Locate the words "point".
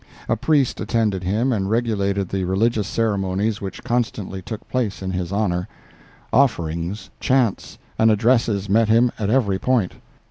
9.59-9.93